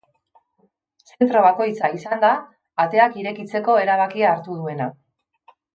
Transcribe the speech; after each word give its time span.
Zentro 1.09 1.43
bakoitza 1.47 1.91
izan 1.99 2.25
da 2.25 2.33
ateak 2.87 3.23
irekitzeko 3.25 3.79
erabakia 3.87 4.35
hartu 4.37 4.63
duena. 4.63 4.93